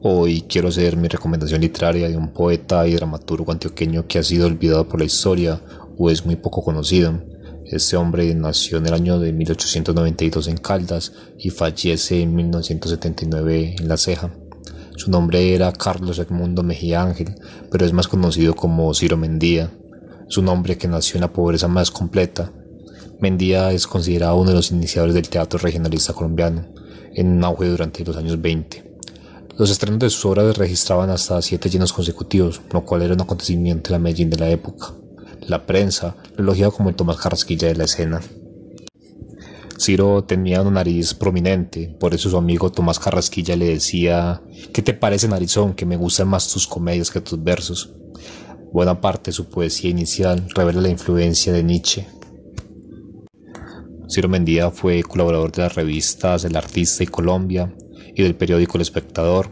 [0.00, 4.46] Hoy quiero hacer mi recomendación literaria de un poeta y dramaturgo antioqueño que ha sido
[4.46, 5.60] olvidado por la historia
[5.98, 7.20] o es muy poco conocido.
[7.64, 13.88] Este hombre nació en el año de 1892 en Caldas y fallece en 1979 en
[13.88, 14.30] La Ceja.
[14.94, 17.34] Su nombre era Carlos Edmundo Mejía Ángel,
[17.68, 19.72] pero es más conocido como Ciro Mendía.
[20.28, 22.52] Su nombre que nació en la pobreza más completa.
[23.18, 26.68] Mendía es considerado uno de los iniciadores del teatro regionalista colombiano,
[27.14, 28.87] en auge durante los años 20.
[29.58, 33.88] Los estrenos de sus obras registraban hasta siete llenos consecutivos, lo cual era un acontecimiento
[33.88, 34.92] en la Medellín de la época.
[35.48, 38.20] La prensa lo elogiaba como el Tomás Carrasquilla de la escena.
[39.76, 44.40] Ciro tenía una nariz prominente, por eso su amigo Tomás Carrasquilla le decía,
[44.72, 45.74] ¿qué te parece narizón?
[45.74, 47.92] Que me gustan más tus comedias que tus versos.
[48.72, 52.06] Buena parte de su poesía inicial revela la influencia de Nietzsche.
[54.08, 57.74] Ciro Mendía fue colaborador de las revistas El Artista y Colombia,
[58.14, 59.50] y del periódico El Espectador.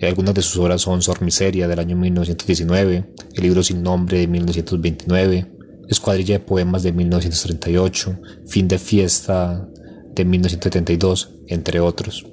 [0.00, 4.26] Algunas de sus obras son Sor Miseria del año 1919, El libro sin nombre de
[4.26, 5.46] 1929,
[5.88, 9.68] Escuadrilla de poemas de 1938, Fin de fiesta
[10.14, 12.26] de 1972, entre otros.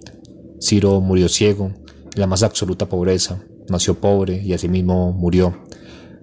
[0.59, 1.71] Ciro murió ciego,
[2.13, 5.63] en la más absoluta pobreza, nació pobre y asimismo murió.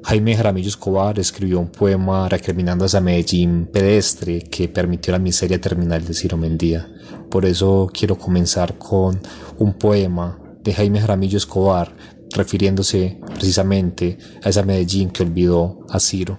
[0.07, 5.61] Jaime Jaramillo Escobar escribió un poema recriminando a esa Medellín pedestre que permitió la miseria
[5.61, 6.89] terminal de Ciro Mendía.
[7.29, 9.21] Por eso quiero comenzar con
[9.59, 11.93] un poema de Jaime Jaramillo Escobar
[12.33, 16.39] refiriéndose precisamente a esa Medellín que olvidó a Ciro.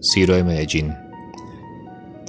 [0.00, 0.94] Ciro de Medellín.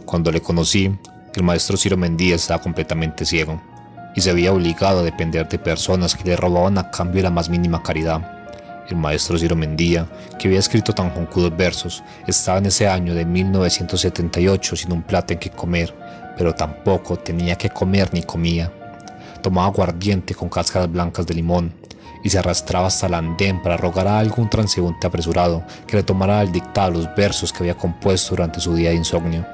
[0.03, 0.91] Cuando le conocí,
[1.35, 3.61] el maestro Ciro Mendía estaba completamente ciego
[4.15, 7.29] y se había obligado a depender de personas que le robaban a cambio de la
[7.29, 8.21] más mínima caridad.
[8.89, 10.07] El maestro Ciro Mendía,
[10.39, 15.33] que había escrito tan joncudos versos, estaba en ese año de 1978 sin un plato
[15.33, 15.93] en que comer,
[16.35, 18.71] pero tampoco tenía que comer ni comía.
[19.43, 21.71] Tomaba aguardiente con cáscaras blancas de limón
[22.23, 26.39] y se arrastraba hasta el andén para rogar a algún transeúnte apresurado que le tomara
[26.39, 29.45] al dictado los versos que había compuesto durante su día de insomnio,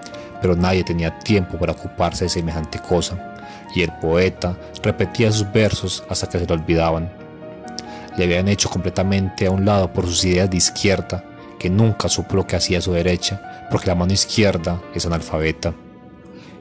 [0.41, 3.34] pero nadie tenía tiempo para ocuparse de semejante cosa
[3.75, 7.11] y el poeta repetía sus versos hasta que se lo olvidaban.
[8.17, 11.23] Le habían hecho completamente a un lado por sus ideas de izquierda,
[11.59, 15.73] que nunca supo lo que hacía su derecha, porque la mano izquierda es analfabeta.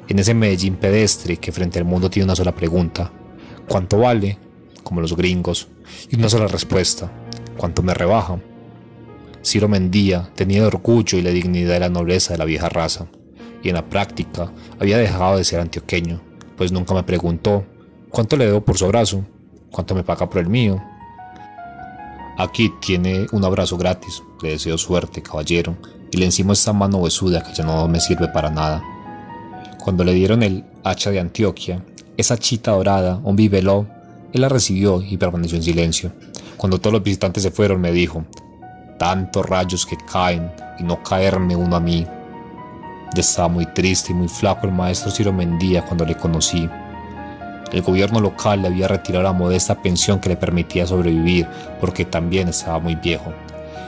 [0.08, 3.10] En ese Medellín pedestre que frente al mundo tiene una sola pregunta,
[3.68, 4.38] ¿cuánto vale?
[4.82, 5.68] Como los gringos,
[6.10, 7.10] y una sola respuesta,
[7.56, 8.38] ¿cuánto me rebaja?
[9.42, 13.06] Ciro Mendía tenía el orgullo y la dignidad de la nobleza de la vieja raza,
[13.62, 14.50] y en la práctica
[14.80, 17.64] había dejado de ser antioqueño pues nunca me preguntó
[18.10, 19.24] cuánto le debo por su abrazo,
[19.70, 20.80] cuánto me paga por el mío.
[22.38, 25.76] Aquí tiene un abrazo gratis, le deseo suerte, caballero,
[26.10, 28.82] y le encimo esta mano huesuda que ya no me sirve para nada.
[29.82, 31.84] Cuando le dieron el hacha de Antioquia,
[32.16, 33.86] esa chita dorada, un bibeló,
[34.32, 36.12] él la recibió y permaneció en silencio.
[36.56, 38.24] Cuando todos los visitantes se fueron, me dijo,
[38.98, 42.06] tantos rayos que caen y no caerme uno a mí.
[43.20, 46.68] Estaba muy triste y muy flaco el maestro Ciro Mendía cuando le conocí.
[47.72, 51.48] El gobierno local le había retirado la modesta pensión que le permitía sobrevivir
[51.80, 53.32] porque también estaba muy viejo.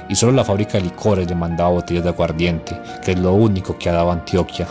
[0.09, 3.77] Y solo la fábrica de licores le mandaba botellas de aguardiente, que es lo único
[3.79, 4.69] que ha dado Antioquia.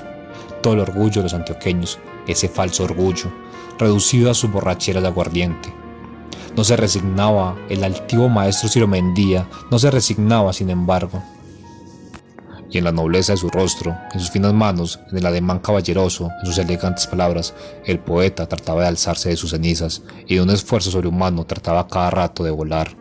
[0.62, 3.32] Todo el orgullo de los antioqueños, ese falso orgullo,
[3.78, 5.74] reducido a su borrachera de aguardiente.
[6.58, 11.22] No se resignaba, el altivo maestro Ciro Mendía no se resignaba, sin embargo,
[12.72, 16.30] y en la nobleza de su rostro, en sus finas manos, en el ademán caballeroso,
[16.40, 17.54] en sus elegantes palabras,
[17.86, 22.10] el poeta trataba de alzarse de sus cenizas y de un esfuerzo sobrehumano trataba cada
[22.10, 22.96] rato de volar.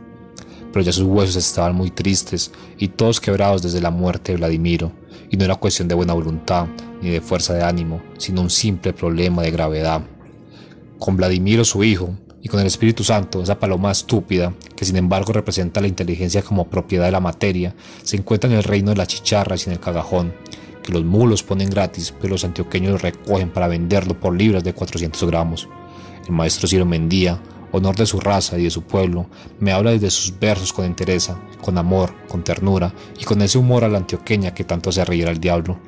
[0.73, 4.93] Pero ya sus huesos estaban muy tristes y todos quebrados desde la muerte de Vladimiro,
[5.31, 6.67] y no era cuestión de buena voluntad
[7.01, 10.03] ni de fuerza de ánimo, sino un simple problema de gravedad.
[10.99, 12.15] Con Vladimiro su hijo,
[12.45, 16.69] y con el Espíritu Santo, esa paloma estúpida, que sin embargo representa la inteligencia como
[16.69, 19.81] propiedad de la materia, se encuentra en el reino de las chicharras y en el
[19.81, 20.35] cagajón,
[20.83, 25.25] que los mulos ponen gratis, pero los antioqueños recogen para venderlo por libras de 400
[25.25, 25.71] gramos.
[26.27, 27.41] El maestro Ciro Mendía,
[27.73, 29.25] honor de su raza y de su pueblo,
[29.59, 33.85] me habla desde sus versos con entereza, con amor, con ternura y con ese humor
[33.85, 35.79] a la antioqueña que tanto hace reír al diablo.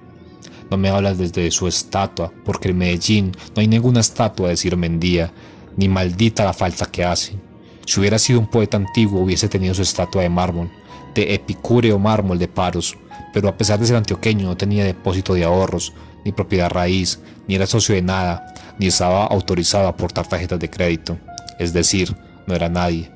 [0.71, 4.79] No me habla desde su estatua, porque en Medellín no hay ninguna estatua de Ciro
[4.79, 5.33] Mendía,
[5.77, 7.39] ni maldita la falta que hace.
[7.87, 10.71] Si hubiera sido un poeta antiguo hubiese tenido su estatua de mármol,
[11.15, 12.97] de epicúreo mármol de paros,
[13.33, 15.93] pero a pesar de ser antioqueño no tenía depósito de ahorros,
[16.25, 20.71] ni propiedad raíz, ni era socio de nada, ni estaba autorizado a aportar tarjetas de
[20.71, 21.19] crédito,
[21.59, 23.11] es decir, no era nadie.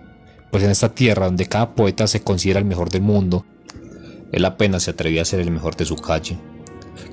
[0.50, 3.44] Pues en esta tierra donde cada poeta se considera el mejor del mundo,
[4.32, 6.38] él apenas se atrevía a ser el mejor de su calle.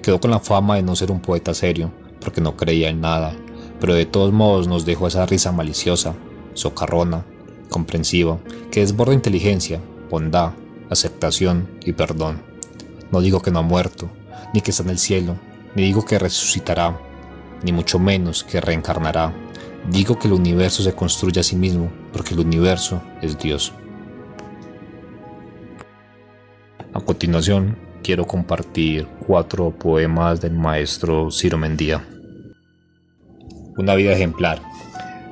[0.03, 3.35] Quedó con la fama de no ser un poeta serio, porque no creía en nada,
[3.79, 6.15] pero de todos modos nos dejó esa risa maliciosa,
[6.53, 7.25] socarrona,
[7.69, 8.39] comprensiva,
[8.71, 10.53] que desborda inteligencia, bondad,
[10.89, 12.41] aceptación y perdón.
[13.11, 14.09] No digo que no ha muerto,
[14.53, 15.35] ni que está en el cielo,
[15.75, 16.99] ni digo que resucitará,
[17.63, 19.33] ni mucho menos que reencarnará.
[19.89, 23.73] Digo que el universo se construye a sí mismo, porque el universo es Dios.
[26.93, 32.03] A continuación, quiero compartir cuatro poemas del maestro Ciro Mendía.
[33.77, 34.59] Una vida ejemplar.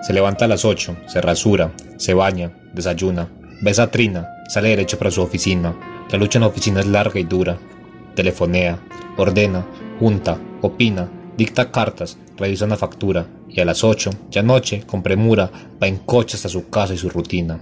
[0.04, 3.28] Se levanta a las 8, se rasura, se baña, desayuna,
[3.62, 5.76] besa a Trina, sale derecho para su oficina.
[6.12, 7.58] La lucha en la oficina es larga y dura.
[8.14, 8.78] Telefonea,
[9.18, 9.66] ordena,
[10.00, 15.50] junta, opina, dicta cartas, revisa una factura y a las 8, ya noche, con premura,
[15.82, 17.60] va en coche hasta su casa y su rutina.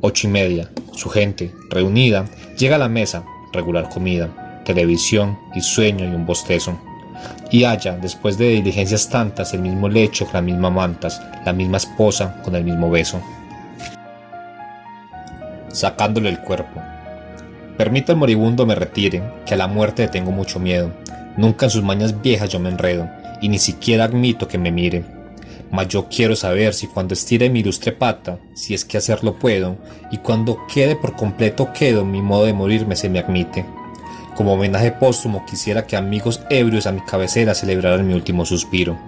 [0.00, 2.24] Ocho y media, su gente, reunida,
[2.58, 6.76] llega a la mesa, regular comida, televisión y sueño y un bostezo
[7.50, 12.40] y haya, después de diligencias tantas, el mismo lecho, la misma mantas, la misma esposa
[12.42, 13.20] con el mismo beso.
[15.68, 16.80] Sacándole el cuerpo.
[17.76, 20.90] Permito al moribundo me retire, que a la muerte tengo mucho miedo.
[21.36, 23.08] Nunca en sus mañas viejas yo me enredo,
[23.40, 25.04] y ni siquiera admito que me mire.
[25.70, 29.76] Mas yo quiero saber si cuando estire mi ilustre pata, si es que hacerlo puedo,
[30.10, 33.66] y cuando quede por completo quedo, mi modo de morirme se me admite.
[34.36, 38.98] Como homenaje póstumo quisiera que amigos ebrios a mi cabecera celebraran mi último suspiro.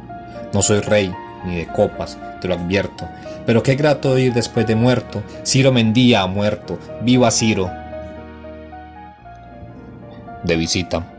[0.54, 1.12] No soy rey,
[1.44, 3.06] ni de copas, te lo advierto,
[3.44, 5.22] pero qué grato ir después de muerto.
[5.44, 7.70] Ciro Mendía ha muerto, viva Ciro.
[10.44, 11.12] De visita.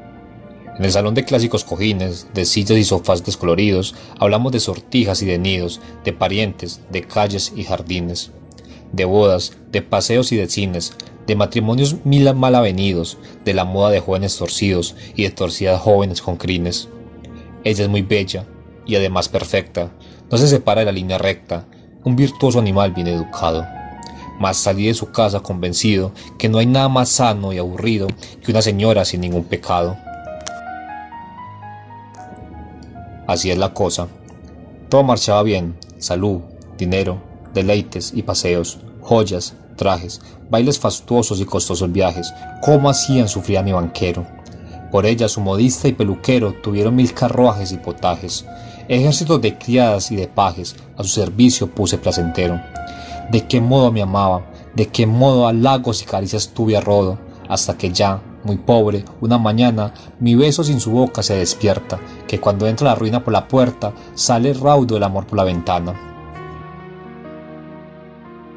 [0.79, 5.27] En el salón de clásicos cojines, de sillas y sofás descoloridos, hablamos de sortijas y
[5.27, 8.31] de nidos, de parientes, de calles y jardines,
[8.91, 10.93] de bodas, de paseos y de cines,
[11.27, 16.21] de matrimonios mil mal avenidos, de la moda de jóvenes torcidos y de torcidas jóvenes
[16.21, 16.89] con crines.
[17.63, 18.45] Ella es muy bella
[18.85, 19.91] y además perfecta,
[20.31, 21.65] no se separa de la línea recta,
[22.03, 23.65] un virtuoso animal bien educado.
[24.39, 28.07] Mas salí de su casa convencido que no hay nada más sano y aburrido
[28.43, 29.97] que una señora sin ningún pecado.
[33.27, 34.07] Así es la cosa.
[34.87, 36.41] Todo marchaba bien, salud,
[36.77, 37.21] dinero,
[37.53, 43.71] deleites y paseos, joyas, trajes, bailes fastuosos y costosos viajes, cómo hacían sufrir a mi
[43.71, 44.25] banquero.
[44.91, 48.45] Por ella su modista y peluquero tuvieron mil carruajes y potajes,
[48.87, 52.59] ejércitos de criadas y de pajes a su servicio puse placentero.
[53.31, 57.19] De qué modo me amaba, de qué modo a lagos y caricias tuve a rodo,
[57.47, 62.39] hasta que ya, muy pobre, una mañana, mi beso sin su boca se despierta, que
[62.39, 66.08] cuando entra la ruina por la puerta, sale raudo el amor por la ventana.